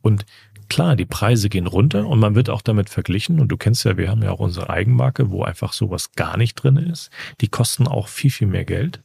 [0.00, 0.24] Und
[0.68, 3.40] klar, die Preise gehen runter und man wird auch damit verglichen.
[3.40, 6.54] Und du kennst ja, wir haben ja auch unsere Eigenmarke, wo einfach sowas gar nicht
[6.54, 7.10] drin ist.
[7.40, 9.02] Die kosten auch viel, viel mehr Geld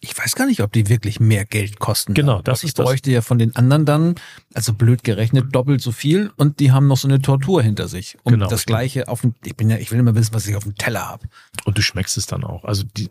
[0.00, 2.14] ich weiß gar nicht, ob die wirklich mehr Geld kosten.
[2.14, 3.14] Genau, das ich ist bräuchte das.
[3.14, 4.14] ja von den anderen dann,
[4.54, 8.16] also blöd gerechnet, doppelt so viel und die haben noch so eine Tortur hinter sich.
[8.22, 10.54] Und genau, das gleiche auf dem, ich bin ja, ich will immer wissen, was ich
[10.54, 11.26] auf dem Teller habe.
[11.64, 12.64] Und du schmeckst es dann auch.
[12.64, 13.10] Also die,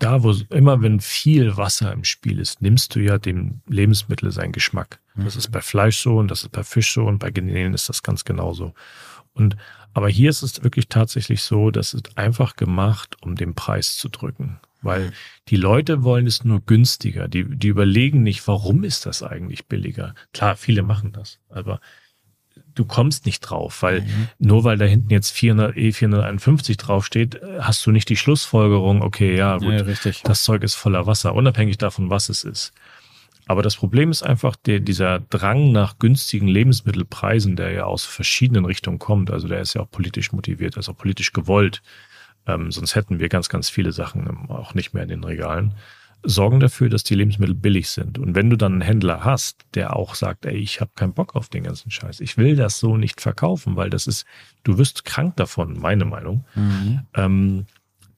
[0.00, 4.52] da, wo immer wenn viel Wasser im Spiel ist, nimmst du ja dem Lebensmittel seinen
[4.52, 4.98] Geschmack.
[5.16, 7.88] Das ist bei Fleisch so und das ist bei Fisch so und bei Garnelen ist
[7.88, 8.74] das ganz genauso.
[9.34, 9.56] Und
[9.92, 14.08] aber hier ist es wirklich tatsächlich so, dass es einfach gemacht, um den Preis zu
[14.08, 14.58] drücken.
[14.84, 15.12] Weil
[15.48, 17.28] die Leute wollen es nur günstiger.
[17.28, 20.14] Die, die überlegen nicht, warum ist das eigentlich billiger?
[20.32, 21.80] Klar, viele machen das, aber
[22.74, 24.28] du kommst nicht drauf, weil mhm.
[24.38, 29.58] nur weil da hinten jetzt 400, E451 draufsteht, hast du nicht die Schlussfolgerung, okay, ja,
[29.58, 32.72] gut, ja, das Zeug ist voller Wasser, unabhängig davon, was es ist.
[33.46, 38.64] Aber das Problem ist einfach der, dieser Drang nach günstigen Lebensmittelpreisen, der ja aus verschiedenen
[38.64, 39.30] Richtungen kommt.
[39.30, 41.82] Also der ist ja auch politisch motiviert, der ist auch politisch gewollt.
[42.46, 45.72] Ähm, sonst hätten wir ganz, ganz viele Sachen auch nicht mehr in den Regalen.
[46.22, 48.18] Sorgen dafür, dass die Lebensmittel billig sind.
[48.18, 51.36] Und wenn du dann einen Händler hast, der auch sagt, ey, ich habe keinen Bock
[51.36, 54.24] auf den ganzen Scheiß, ich will das so nicht verkaufen, weil das ist,
[54.62, 56.44] du wirst krank davon, meine Meinung.
[56.54, 57.00] Mhm.
[57.14, 57.66] Ähm,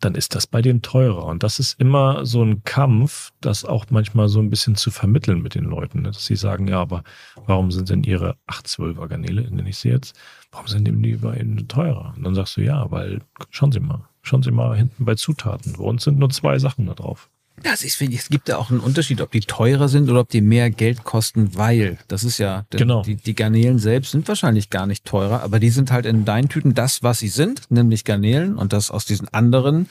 [0.01, 1.25] dann ist das bei dem teurer.
[1.25, 5.43] Und das ist immer so ein Kampf, das auch manchmal so ein bisschen zu vermitteln
[5.43, 6.03] mit den Leuten.
[6.03, 6.11] Ne?
[6.11, 7.03] Dass sie sagen, ja, aber
[7.47, 10.19] warum sind denn ihre 812er Garnele, nenne ich sie jetzt,
[10.51, 12.15] warum sind denn die bei ihnen teurer?
[12.17, 15.75] Und dann sagst du, ja, weil, schauen Sie mal, schauen Sie mal hinten bei Zutaten.
[15.75, 17.31] Bei uns sind nur zwei Sachen da drauf.
[17.65, 20.29] Also ich finde, es gibt ja auch einen Unterschied, ob die teurer sind oder ob
[20.29, 23.03] die mehr Geld kosten, weil das ist ja, genau.
[23.03, 26.49] die, die Garnelen selbst sind wahrscheinlich gar nicht teurer, aber die sind halt in deinen
[26.49, 29.89] Tüten das, was sie sind, nämlich Garnelen und das aus diesen anderen,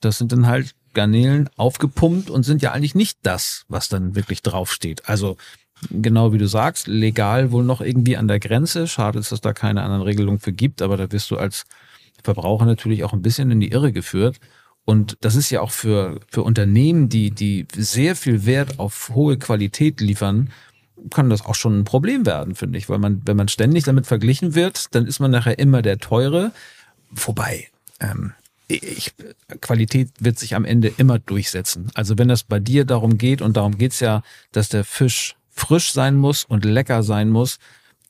[0.00, 4.42] das sind dann halt Garnelen aufgepumpt und sind ja eigentlich nicht das, was dann wirklich
[4.42, 5.08] draufsteht.
[5.08, 5.36] Also
[5.90, 8.86] genau wie du sagst, legal wohl noch irgendwie an der Grenze.
[8.86, 11.64] Schade ist, dass da keine anderen Regelungen für gibt, aber da wirst du als
[12.22, 14.38] Verbraucher natürlich auch ein bisschen in die Irre geführt.
[14.84, 19.38] Und das ist ja auch für, für Unternehmen, die, die sehr viel Wert auf hohe
[19.38, 20.50] Qualität liefern,
[21.10, 22.88] kann das auch schon ein Problem werden, finde ich.
[22.88, 26.52] Weil man, wenn man ständig damit verglichen wird, dann ist man nachher immer der Teure.
[27.10, 27.68] Wobei,
[28.00, 28.32] ähm,
[28.68, 29.12] ich,
[29.60, 31.90] Qualität wird sich am Ende immer durchsetzen.
[31.94, 35.92] Also wenn es bei dir darum geht, und darum geht's ja, dass der Fisch frisch
[35.92, 37.58] sein muss und lecker sein muss,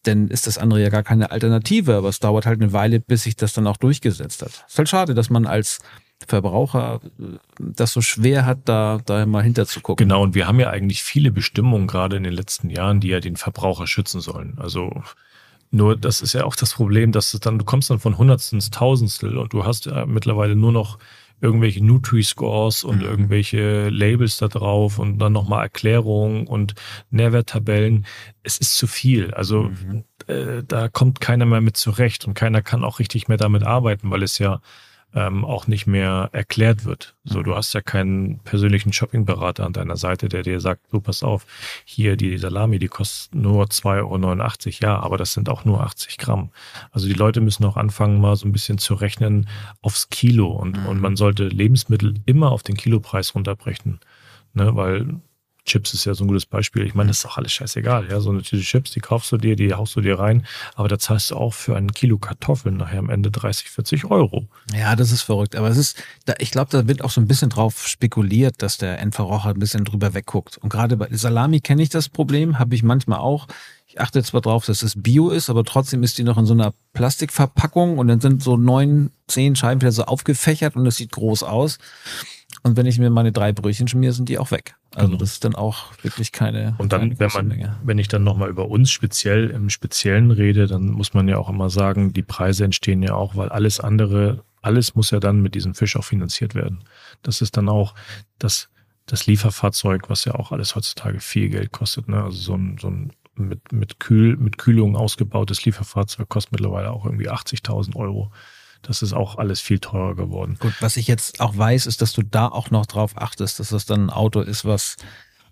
[0.04, 1.96] dann ist das andere ja gar keine Alternative.
[1.96, 4.64] Aber es dauert halt eine Weile, bis sich das dann auch durchgesetzt hat.
[4.68, 5.80] Ist halt schade, dass man als
[6.26, 10.06] Verbraucher äh, das so schwer hat, da, da mal hinter zu gucken.
[10.06, 13.20] Genau, und wir haben ja eigentlich viele Bestimmungen gerade in den letzten Jahren, die ja
[13.20, 14.58] den Verbraucher schützen sollen.
[14.58, 15.02] Also
[15.70, 18.70] nur das ist ja auch das Problem, dass dann, du kommst dann von Hundertstel ins
[18.70, 20.98] Tausendstel und du hast ja mittlerweile nur noch
[21.40, 23.04] irgendwelche Nutri-Scores und mhm.
[23.04, 26.74] irgendwelche Labels da drauf und dann nochmal Erklärungen und
[27.10, 28.06] Nährwerttabellen.
[28.44, 29.34] Es ist zu viel.
[29.34, 30.04] Also mhm.
[30.28, 34.10] äh, da kommt keiner mehr mit zurecht und keiner kann auch richtig mehr damit arbeiten,
[34.10, 34.60] weil es ja
[35.14, 37.14] ähm, auch nicht mehr erklärt wird.
[37.24, 37.44] So, mhm.
[37.44, 41.46] du hast ja keinen persönlichen Shoppingberater an deiner Seite, der dir sagt, du pass auf,
[41.84, 44.76] hier die Salami, die kostet nur 2,89 Euro.
[44.80, 46.50] Ja, aber das sind auch nur 80 Gramm.
[46.90, 49.48] Also die Leute müssen auch anfangen, mal so ein bisschen zu rechnen
[49.80, 50.86] aufs Kilo und, mhm.
[50.86, 54.00] und man sollte Lebensmittel immer auf den Kilopreis runterbrechen.
[54.54, 55.20] Ne, weil
[55.64, 56.84] Chips ist ja so ein gutes Beispiel.
[56.84, 58.08] Ich meine, das ist doch alles scheißegal.
[58.10, 60.44] Ja, so eine Tüte Chips, die kaufst du dir, die haust du dir rein,
[60.74, 64.48] aber da zahlst du auch für ein Kilo Kartoffeln nachher am Ende 30, 40 Euro.
[64.74, 65.54] Ja, das ist verrückt.
[65.54, 68.76] Aber es ist, da, ich glaube, da wird auch so ein bisschen drauf spekuliert, dass
[68.76, 70.58] der Endverbraucher ein bisschen drüber wegguckt.
[70.58, 73.46] Und gerade bei Salami kenne ich das Problem, habe ich manchmal auch.
[73.86, 76.54] Ich achte zwar drauf, dass es Bio ist, aber trotzdem ist die noch in so
[76.54, 81.12] einer Plastikverpackung und dann sind so neun, zehn Scheiben wieder so aufgefächert und es sieht
[81.12, 81.78] groß aus.
[82.64, 84.76] Und wenn ich mir meine drei Brötchen schmier, sind die auch weg.
[84.94, 85.18] Also genau.
[85.18, 86.76] das ist dann auch wirklich keine.
[86.78, 87.76] Und dann, wenn man, Menge.
[87.82, 91.48] wenn ich dann nochmal über uns speziell im Speziellen rede, dann muss man ja auch
[91.48, 95.56] immer sagen, die Preise entstehen ja auch, weil alles andere, alles muss ja dann mit
[95.56, 96.84] diesem Fisch auch finanziert werden.
[97.22, 97.94] Das ist dann auch
[98.38, 98.68] das,
[99.06, 102.08] das Lieferfahrzeug, was ja auch alles heutzutage viel Geld kostet.
[102.08, 102.22] Ne?
[102.22, 107.06] Also so ein, so ein mit, mit, Kühl, mit Kühlung ausgebautes Lieferfahrzeug kostet mittlerweile auch
[107.06, 108.30] irgendwie 80.000 Euro
[108.82, 110.56] das ist auch alles viel teurer geworden.
[110.60, 113.70] Gut, was ich jetzt auch weiß, ist, dass du da auch noch drauf achtest, dass
[113.70, 114.96] das dann ein Auto ist, was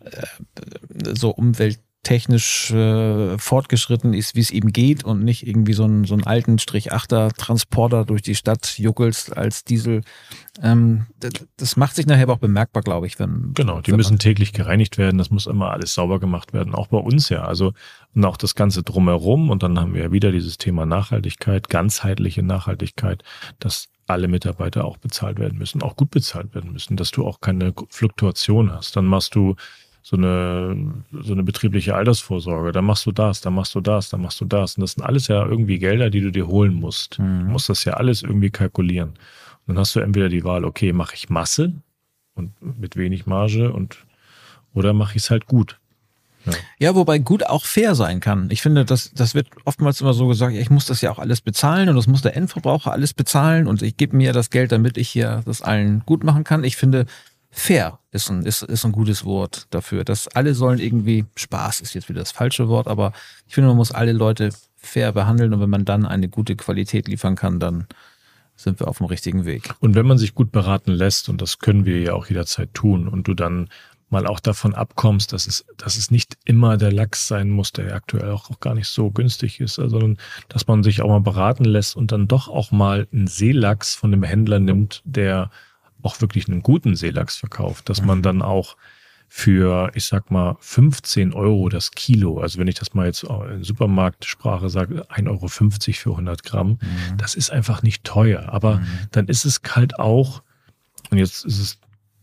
[0.00, 0.26] äh,
[1.14, 1.30] so
[2.00, 6.24] umwelttechnisch äh, fortgeschritten ist, wie es eben geht und nicht irgendwie so einen, so einen
[6.24, 10.02] alten Strich-Achter-Transporter durch die Stadt juckelst als Diesel.
[10.62, 13.18] Ähm, das, das macht sich nachher aber auch bemerkbar, glaube ich.
[13.18, 16.88] Wenn, genau, die müssen täglich gereinigt werden, das muss immer alles sauber gemacht werden, auch
[16.88, 17.44] bei uns ja.
[17.44, 17.72] Also
[18.14, 19.50] und auch das Ganze drumherum.
[19.50, 23.22] Und dann haben wir ja wieder dieses Thema Nachhaltigkeit, ganzheitliche Nachhaltigkeit,
[23.58, 27.40] dass alle Mitarbeiter auch bezahlt werden müssen, auch gut bezahlt werden müssen, dass du auch
[27.40, 28.96] keine Fluktuation hast.
[28.96, 29.54] Dann machst du
[30.02, 34.22] so eine, so eine betriebliche Altersvorsorge, dann machst du das, dann machst du das, dann
[34.22, 34.76] machst du das.
[34.76, 37.18] Und das sind alles ja irgendwie Gelder, die du dir holen musst.
[37.18, 37.40] Mhm.
[37.40, 39.10] Du musst das ja alles irgendwie kalkulieren.
[39.66, 41.74] Und dann hast du entweder die Wahl, okay, mache ich Masse
[42.34, 43.98] und mit wenig Marge und
[44.72, 45.78] oder mache ich es halt gut.
[46.46, 46.52] Ja.
[46.78, 48.48] ja, wobei gut auch fair sein kann.
[48.50, 51.42] Ich finde, das, das wird oftmals immer so gesagt, ich muss das ja auch alles
[51.42, 54.96] bezahlen und das muss der Endverbraucher alles bezahlen und ich gebe mir das Geld, damit
[54.96, 56.64] ich hier das allen gut machen kann.
[56.64, 57.04] Ich finde,
[57.50, 60.04] fair ist ein, ist, ist ein gutes Wort dafür.
[60.04, 63.12] Dass alle sollen irgendwie, Spaß ist jetzt wieder das falsche Wort, aber
[63.46, 67.08] ich finde, man muss alle Leute fair behandeln und wenn man dann eine gute Qualität
[67.08, 67.86] liefern kann, dann
[68.56, 69.74] sind wir auf dem richtigen Weg.
[69.80, 73.08] Und wenn man sich gut beraten lässt, und das können wir ja auch jederzeit tun,
[73.08, 73.68] und du dann
[74.10, 77.94] mal auch davon abkommst, dass es, dass es nicht immer der Lachs sein muss, der
[77.94, 81.64] aktuell auch, auch gar nicht so günstig ist, sondern dass man sich auch mal beraten
[81.64, 85.50] lässt und dann doch auch mal einen Seelachs von dem Händler nimmt, der
[86.02, 88.22] auch wirklich einen guten Seelachs verkauft, dass man mhm.
[88.22, 88.76] dann auch
[89.28, 93.62] für, ich sag mal, 15 Euro das Kilo, also wenn ich das mal jetzt in
[93.62, 97.16] Supermarktsprache sage, 1,50 Euro für 100 Gramm, mhm.
[97.16, 98.48] das ist einfach nicht teuer.
[98.48, 98.86] Aber mhm.
[99.12, 100.42] dann ist es halt auch,
[101.10, 101.78] und jetzt ist es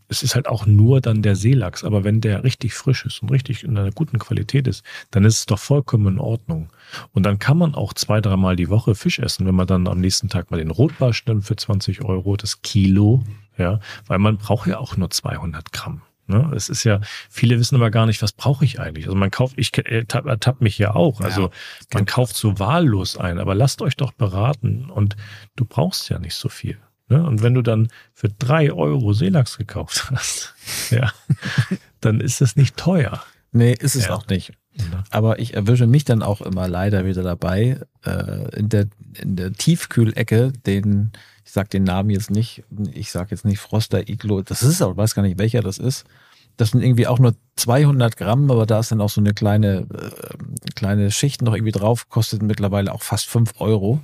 [0.08, 1.84] es ist halt auch nur dann der Seelachs.
[1.84, 5.38] Aber wenn der richtig frisch ist und richtig in einer guten Qualität ist, dann ist
[5.40, 6.70] es doch vollkommen in Ordnung.
[7.12, 10.00] Und dann kann man auch zwei, dreimal die Woche Fisch essen, wenn man dann am
[10.00, 13.22] nächsten Tag mal den Rotbarsch nimmt für 20 Euro, das Kilo,
[13.58, 16.02] ja, weil man braucht ja auch nur 200 Gramm.
[16.28, 16.52] Ne?
[16.54, 19.06] Es ist ja, viele wissen aber gar nicht, was brauche ich eigentlich.
[19.06, 21.20] Also man kauft, ich ertappe mich ja auch.
[21.20, 21.50] Also ja,
[21.94, 25.16] man kauft so wahllos ein, aber lasst euch doch beraten und
[25.56, 26.78] du brauchst ja nicht so viel.
[27.08, 27.24] Ne?
[27.24, 30.54] Und wenn du dann für drei Euro Seelachs gekauft hast,
[30.90, 31.10] ja,
[32.00, 33.22] dann ist das nicht teuer.
[33.50, 34.14] Nee, ist es ja.
[34.14, 34.52] auch nicht.
[35.10, 38.86] Aber ich erwische mich dann auch immer leider wieder dabei, äh, in der,
[39.20, 41.12] in der Tiefkühlecke, den,
[41.44, 44.96] ich sag den Namen jetzt nicht, ich sag jetzt nicht Froster Iglo, das ist ich
[44.96, 46.04] weiß gar nicht welcher das ist.
[46.56, 49.86] Das sind irgendwie auch nur 200 Gramm, aber da ist dann auch so eine kleine,
[49.92, 54.00] äh, kleine Schicht noch irgendwie drauf, kostet mittlerweile auch fast fünf Euro.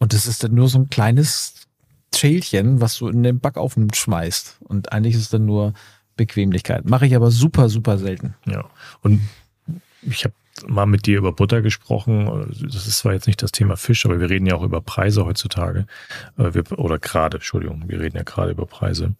[0.00, 1.66] Und das ist dann nur so ein kleines
[2.14, 4.58] Schälchen, was du in den Backofen schmeißt.
[4.60, 5.74] Und eigentlich ist es dann nur
[6.16, 6.88] Bequemlichkeit.
[6.88, 8.34] Mache ich aber super, super selten.
[8.46, 8.64] Ja.
[9.02, 9.20] Und
[10.06, 10.34] ich habe
[10.66, 12.54] mal mit dir über Butter gesprochen.
[12.62, 15.24] Das ist zwar jetzt nicht das Thema Fisch, aber wir reden ja auch über Preise
[15.24, 15.86] heutzutage.
[16.38, 19.14] Äh, oder gerade, Entschuldigung, wir reden ja gerade über Preise.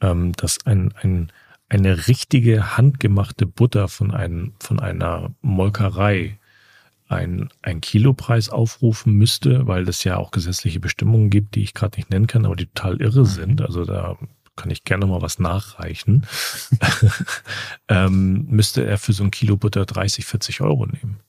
[0.00, 1.32] Ähm, dass ein, ein,
[1.68, 6.38] eine richtige handgemachte Butter von, einem, von einer Molkerei
[7.08, 11.96] ein, ein Kilopreis aufrufen müsste, weil es ja auch gesetzliche Bestimmungen gibt, die ich gerade
[11.96, 13.60] nicht nennen kann, aber die total irre sind.
[13.60, 14.16] Also da
[14.56, 16.26] kann ich gerne mal was nachreichen,
[17.88, 21.20] ähm, müsste er für so ein Kilo Butter 30, 40 Euro nehmen.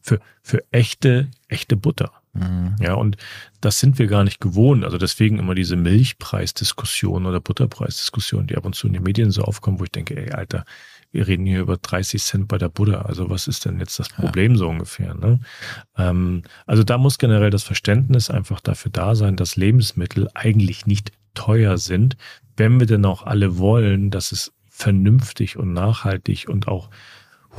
[0.00, 2.12] Für, für echte, echte Butter.
[2.34, 2.76] Mhm.
[2.80, 3.16] Ja, und
[3.60, 4.84] das sind wir gar nicht gewohnt.
[4.84, 9.42] Also deswegen immer diese Milchpreisdiskussion oder Butterpreisdiskussion, die ab und zu in den Medien so
[9.42, 10.64] aufkommen, wo ich denke, ey, Alter,
[11.14, 13.06] wir reden hier über 30 Cent bei der Butter.
[13.06, 14.58] Also was ist denn jetzt das Problem ja.
[14.58, 15.14] so ungefähr?
[15.14, 15.38] Ne?
[15.96, 21.12] Ähm, also da muss generell das Verständnis einfach dafür da sein, dass Lebensmittel eigentlich nicht
[21.34, 22.16] teuer sind,
[22.56, 26.90] wenn wir denn auch alle wollen, dass es vernünftig und nachhaltig und auch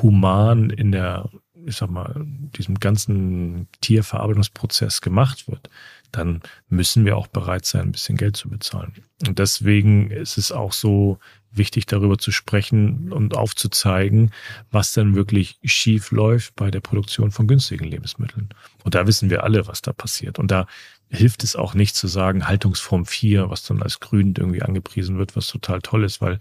[0.02, 1.30] human in der,
[1.66, 2.26] ich sag mal,
[2.58, 5.70] diesem ganzen Tierverarbeitungsprozess gemacht wird,
[6.17, 8.93] dann müssen wir auch bereit sein, ein bisschen Geld zu bezahlen.
[9.28, 11.19] Und deswegen ist es auch so
[11.51, 14.32] wichtig, darüber zu sprechen und aufzuzeigen,
[14.71, 18.49] was denn wirklich schief läuft bei der Produktion von günstigen Lebensmitteln.
[18.84, 20.39] Und da wissen wir alle, was da passiert.
[20.39, 20.67] Und da
[21.10, 25.36] hilft es auch nicht zu sagen, Haltungsform 4, was dann als grün irgendwie angepriesen wird,
[25.36, 26.39] was total toll ist, weil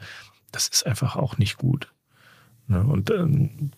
[0.52, 1.92] das ist einfach auch nicht gut.
[2.66, 2.82] Ne?
[2.82, 3.72] Und ähm,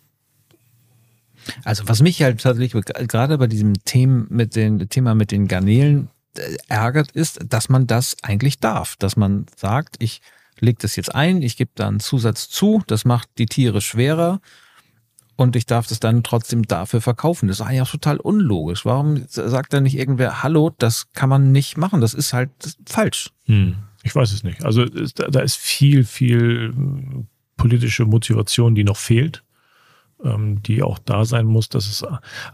[1.64, 6.08] also was mich halt tatsächlich gerade bei diesem Thema mit den Thema mit den Garnelen
[6.36, 10.20] äh, ärgert, ist, dass man das eigentlich darf, dass man sagt, ich
[10.60, 14.40] lege das jetzt ein, ich gebe da einen Zusatz zu, das macht die Tiere schwerer
[15.36, 17.48] und ich darf das dann trotzdem dafür verkaufen.
[17.48, 18.84] Das ist eigentlich auch total unlogisch.
[18.84, 22.50] Warum sagt da nicht irgendwer, hallo, das kann man nicht machen, das ist halt
[22.86, 23.30] falsch.
[23.44, 23.76] Hm.
[24.02, 24.64] Ich weiß es nicht.
[24.64, 29.42] Also da ist viel, viel hm, politische Motivation, die noch fehlt,
[30.24, 31.68] ähm, die auch da sein muss.
[31.68, 32.04] Dass es,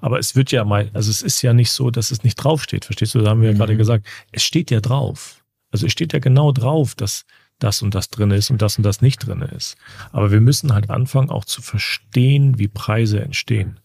[0.00, 2.84] aber es wird ja mal, also es ist ja nicht so, dass es nicht draufsteht.
[2.84, 3.20] Verstehst du?
[3.20, 3.58] Da haben wir ja mhm.
[3.58, 5.44] gerade gesagt, es steht ja drauf.
[5.70, 7.24] Also es steht ja genau drauf, dass
[7.58, 9.76] das und das drin ist und das und das nicht drin ist.
[10.10, 13.80] Aber wir müssen halt anfangen auch zu verstehen, wie Preise entstehen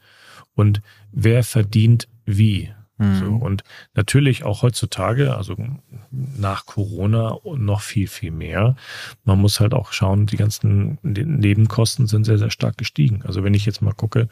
[0.55, 2.73] und wer verdient wie.
[2.97, 3.15] Mhm.
[3.15, 5.55] So, und natürlich auch heutzutage, also
[6.11, 8.75] nach Corona noch viel, viel mehr.
[9.23, 13.21] Man muss halt auch schauen, die ganzen Nebenkosten sind sehr, sehr stark gestiegen.
[13.23, 14.27] Also wenn ich jetzt mal gucke,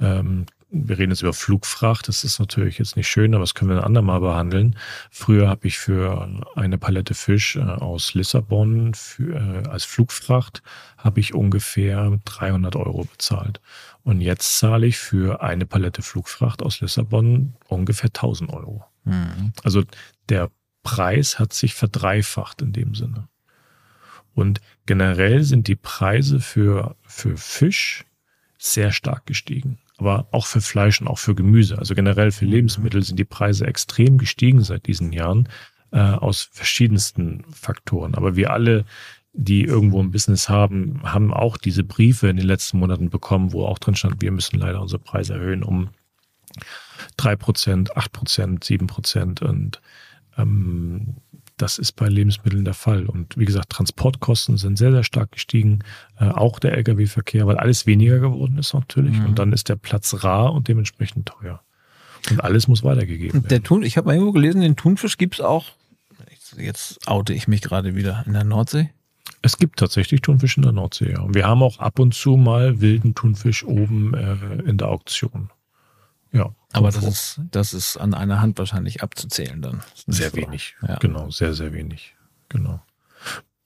[0.00, 3.70] ähm, wir reden jetzt über Flugfracht, das ist natürlich jetzt nicht schön, aber das können
[3.70, 4.76] wir ein andermal behandeln.
[5.10, 10.62] Früher habe ich für eine Palette Fisch äh, aus Lissabon für, äh, als Flugfracht
[10.98, 13.60] habe ich ungefähr 300 Euro bezahlt.
[14.02, 18.84] Und jetzt zahle ich für eine Palette Flugfracht aus Lissabon ungefähr 1000 Euro.
[19.04, 19.52] Mhm.
[19.64, 19.84] Also
[20.28, 20.50] der
[20.82, 23.28] Preis hat sich verdreifacht in dem Sinne.
[24.34, 28.04] Und generell sind die Preise für, für Fisch
[28.58, 31.78] sehr stark gestiegen aber auch für Fleisch und auch für Gemüse.
[31.78, 35.48] Also generell für Lebensmittel sind die Preise extrem gestiegen seit diesen Jahren
[35.90, 38.14] äh, aus verschiedensten Faktoren.
[38.14, 38.84] Aber wir alle,
[39.32, 43.64] die irgendwo ein Business haben, haben auch diese Briefe in den letzten Monaten bekommen, wo
[43.64, 45.90] auch drin stand, wir müssen leider unsere Preise erhöhen um
[47.16, 49.80] drei Prozent, acht Prozent, sieben Prozent und
[50.36, 51.16] ähm,
[51.58, 53.06] das ist bei Lebensmitteln der Fall.
[53.06, 55.80] Und wie gesagt, Transportkosten sind sehr, sehr stark gestiegen.
[56.18, 59.18] Äh, auch der Lkw-Verkehr, weil alles weniger geworden ist natürlich.
[59.18, 59.26] Mhm.
[59.26, 61.60] Und dann ist der Platz rar und dementsprechend teuer.
[62.30, 63.48] Und alles muss weitergegeben werden.
[63.48, 65.66] Der Thun, ich habe mal irgendwo gelesen, den Thunfisch gibt es auch,
[66.56, 68.90] jetzt oute ich mich gerade wieder, in der Nordsee.
[69.42, 71.20] Es gibt tatsächlich Thunfisch in der Nordsee, ja.
[71.20, 75.50] Und wir haben auch ab und zu mal wilden Thunfisch oben äh, in der Auktion.
[76.32, 76.50] Ja.
[76.72, 79.82] Aber das ist, das ist an einer Hand wahrscheinlich abzuzählen dann.
[80.06, 80.76] Sehr wenig.
[80.86, 80.96] Ja.
[80.96, 82.14] Genau, sehr, sehr wenig.
[82.48, 82.80] Genau.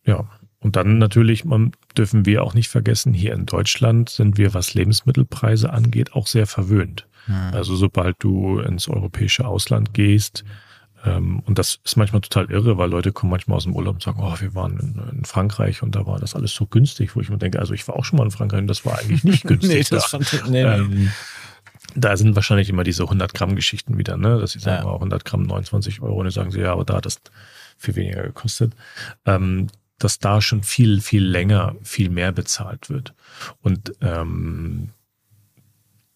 [0.05, 0.29] Ja.
[0.61, 4.75] Und dann natürlich, man dürfen wir auch nicht vergessen, hier in Deutschland sind wir, was
[4.75, 7.09] Lebensmittelpreise angeht, auch sehr verwöhnt.
[7.27, 7.51] Hm.
[7.53, 10.45] Also sobald du ins europäische Ausland gehst,
[11.05, 14.03] ähm, und das ist manchmal total irre, weil Leute kommen manchmal aus dem Urlaub und
[14.03, 17.21] sagen, oh, wir waren in, in, Frankreich und da war das alles so günstig, wo
[17.21, 19.25] ich mir denke, also ich war auch schon mal in Frankreich und das war eigentlich
[19.25, 19.71] nicht günstig.
[19.71, 20.21] nee, das da.
[20.21, 21.11] fand, nee, ähm,
[21.95, 24.39] da sind wahrscheinlich immer diese 100 Gramm Geschichten wieder, ne?
[24.39, 24.93] Dass sie sagen, ja.
[24.93, 27.21] oh, 100 Gramm 29 Euro und dann sagen sie, ja, aber da hat das
[27.77, 28.75] viel weniger gekostet.
[29.27, 33.15] Ähm, dass da schon viel, viel länger, viel mehr bezahlt wird.
[33.61, 34.91] Und ähm,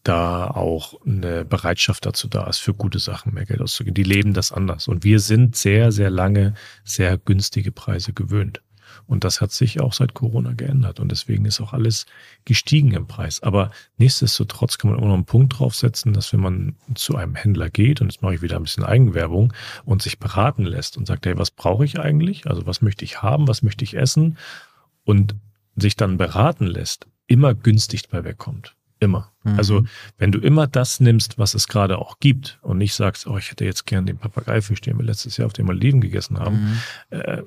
[0.02, 3.94] da auch eine Bereitschaft dazu da ist, für gute Sachen mehr Geld auszugeben.
[3.94, 4.88] Die leben das anders.
[4.88, 8.60] Und wir sind sehr, sehr lange sehr günstige Preise gewöhnt.
[9.06, 10.98] Und das hat sich auch seit Corona geändert.
[10.98, 12.06] Und deswegen ist auch alles
[12.44, 13.42] gestiegen im Preis.
[13.42, 17.70] Aber nichtsdestotrotz kann man immer noch einen Punkt draufsetzen, dass wenn man zu einem Händler
[17.70, 19.52] geht, und jetzt mache ich wieder ein bisschen Eigenwerbung,
[19.84, 22.46] und sich beraten lässt und sagt, hey, was brauche ich eigentlich?
[22.46, 23.46] Also was möchte ich haben?
[23.48, 24.38] Was möchte ich essen?
[25.04, 25.36] Und
[25.76, 28.74] sich dann beraten lässt, immer günstig dabei wegkommt.
[28.98, 29.30] Immer.
[29.44, 29.58] Mhm.
[29.58, 29.84] Also
[30.16, 33.50] wenn du immer das nimmst, was es gerade auch gibt und nicht sagst, oh, ich
[33.50, 37.18] hätte jetzt gern den Papageifisch, den wir letztes Jahr auf den Malediven gegessen haben, mhm.
[37.18, 37.42] äh,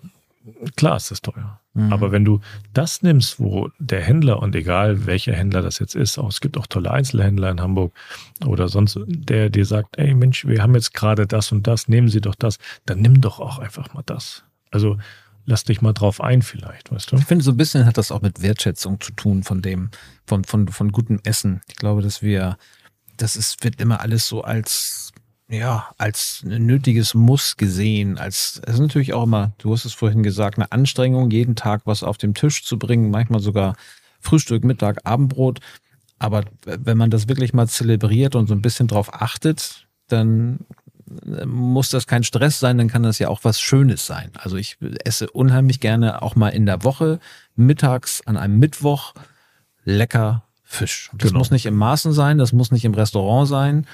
[0.75, 1.59] klar ist das teuer.
[1.73, 1.93] Mhm.
[1.93, 2.39] Aber wenn du
[2.73, 6.57] das nimmst, wo der Händler und egal welcher Händler das jetzt ist, auch es gibt
[6.57, 7.93] auch tolle Einzelhändler in Hamburg
[8.45, 12.09] oder sonst, der dir sagt, ey Mensch, wir haben jetzt gerade das und das, nehmen
[12.09, 14.43] Sie doch das, dann nimm doch auch einfach mal das.
[14.71, 14.97] Also
[15.45, 17.17] lass dich mal drauf ein vielleicht, weißt du?
[17.17, 19.89] Ich finde, so ein bisschen hat das auch mit Wertschätzung zu tun von dem,
[20.25, 21.61] von, von, von gutem Essen.
[21.67, 22.57] Ich glaube, dass wir,
[23.17, 25.08] das ist, wird immer alles so als,
[25.49, 30.21] ja, als nötiges Muss gesehen, als, es ist natürlich auch immer, du hast es vorhin
[30.21, 33.75] gesagt, eine Anstrengung, jeden Tag was auf dem Tisch zu bringen, manchmal sogar
[34.19, 35.59] Frühstück, Mittag, Abendbrot.
[36.19, 40.59] Aber wenn man das wirklich mal zelebriert und so ein bisschen drauf achtet, dann
[41.45, 44.31] muss das kein Stress sein, dann kann das ja auch was Schönes sein.
[44.35, 47.19] Also ich esse unheimlich gerne auch mal in der Woche
[47.55, 49.13] mittags an einem Mittwoch
[49.83, 51.09] lecker Fisch.
[51.13, 51.39] Das genau.
[51.39, 53.87] muss nicht im Maßen sein, das muss nicht im Restaurant sein.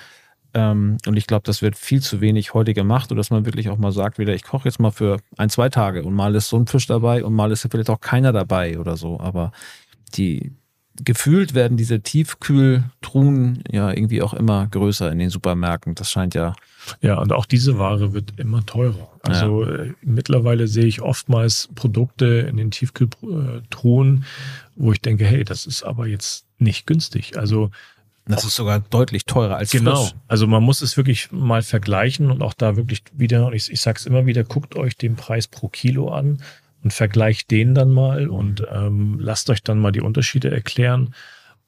[0.55, 3.69] Ähm, und ich glaube, das wird viel zu wenig heute gemacht, und dass man wirklich
[3.69, 6.47] auch mal sagt, wieder, ich koche jetzt mal für ein, zwei Tage und mal ist
[6.47, 9.19] so ein Fisch dabei und mal ist vielleicht auch keiner dabei oder so.
[9.19, 9.51] Aber
[10.15, 10.53] die,
[11.03, 15.93] gefühlt werden diese Tiefkühltruhen ja irgendwie auch immer größer in den Supermärkten.
[15.93, 16.55] Das scheint ja.
[17.01, 19.11] Ja, und auch diese Ware wird immer teurer.
[19.23, 19.75] Also ja.
[19.75, 24.23] äh, mittlerweile sehe ich oftmals Produkte in den Tiefkühltruhen,
[24.77, 27.37] wo ich denke, hey, das ist aber jetzt nicht günstig.
[27.37, 27.71] Also
[28.27, 29.95] das ist sogar deutlich teurer als genau.
[29.95, 30.15] Frisch.
[30.27, 33.81] Also man muss es wirklich mal vergleichen und auch da wirklich wieder, und ich, ich
[33.81, 36.41] sage es immer wieder, guckt euch den Preis pro Kilo an
[36.83, 41.13] und vergleicht den dann mal und ähm, lasst euch dann mal die Unterschiede erklären.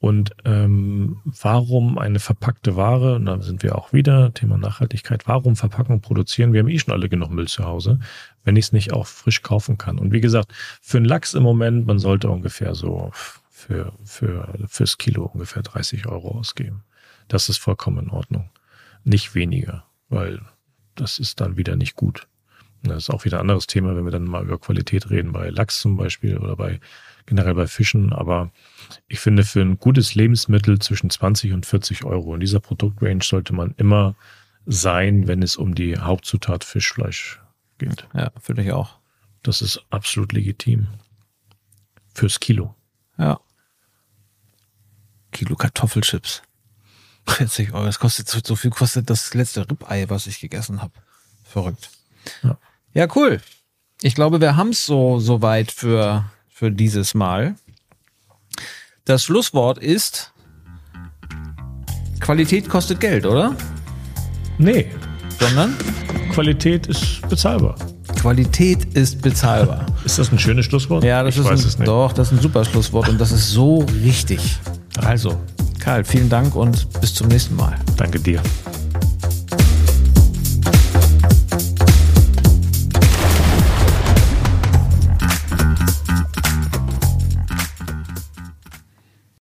[0.00, 5.56] Und ähm, warum eine verpackte Ware, und da sind wir auch wieder, Thema Nachhaltigkeit, warum
[5.56, 6.52] Verpackung produzieren?
[6.52, 7.98] Wir haben eh schon alle genug Müll zu Hause,
[8.44, 9.98] wenn ich es nicht auch frisch kaufen kann.
[9.98, 13.10] Und wie gesagt, für einen Lachs im Moment, man sollte ungefähr so
[13.58, 16.84] für, für, fürs Kilo ungefähr 30 Euro ausgeben.
[17.26, 18.50] Das ist vollkommen in Ordnung.
[19.04, 20.40] Nicht weniger, weil
[20.94, 22.28] das ist dann wieder nicht gut.
[22.84, 25.50] Das ist auch wieder ein anderes Thema, wenn wir dann mal über Qualität reden, bei
[25.50, 26.78] Lachs zum Beispiel oder bei
[27.26, 28.12] generell bei Fischen.
[28.12, 28.52] Aber
[29.08, 33.52] ich finde, für ein gutes Lebensmittel zwischen 20 und 40 Euro in dieser Produktrange sollte
[33.54, 34.14] man immer
[34.66, 37.40] sein, wenn es um die Hauptzutat Fischfleisch
[37.78, 38.06] geht.
[38.14, 38.98] Ja, finde ich auch.
[39.42, 40.86] Das ist absolut legitim.
[42.14, 42.74] Fürs Kilo.
[43.18, 43.40] Ja.
[45.38, 46.42] Kilo Kartoffelchips.
[47.28, 47.84] 40 Euro.
[47.84, 50.92] Das kostet so viel kostet das letzte Ribei, was ich gegessen habe.
[51.44, 51.90] Verrückt.
[52.42, 52.58] Ja.
[52.92, 53.40] Ja, cool.
[54.02, 57.54] Ich glaube, wir haben es so, so weit für, für dieses Mal.
[59.04, 60.32] Das Schlusswort ist,
[62.18, 63.54] Qualität kostet Geld, oder?
[64.58, 64.90] Nee.
[65.38, 65.76] Sondern?
[66.32, 67.76] Qualität ist bezahlbar.
[68.20, 69.86] Qualität ist bezahlbar.
[70.04, 71.04] ist das ein schönes Schlusswort?
[71.04, 71.86] Ja, das ich ist ein, es nicht.
[71.86, 74.58] Doch, das ist ein super Schlusswort und das ist so richtig.
[75.04, 75.38] Also,
[75.78, 77.76] Karl, vielen Dank und bis zum nächsten Mal.
[77.96, 78.42] Danke dir.